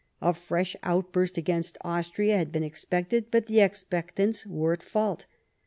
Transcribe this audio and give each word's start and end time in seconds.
A 0.19 0.33
fresh 0.33 0.75
outburst 0.81 1.37
against 1.37 1.77
Austria 1.81 2.35
had 2.35 2.51
been 2.51 2.63
expected; 2.63 3.29
but 3.29 3.45
the 3.45 3.59
expectants 3.61 4.47
were 4.47 4.73
at 4.73 4.81
fault. 4.81 5.27